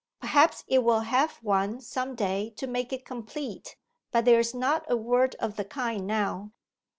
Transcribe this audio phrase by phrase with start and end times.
[0.19, 3.75] Perhaps it will have one some day to make it complete;
[4.09, 6.53] but there's not a word of the kind now.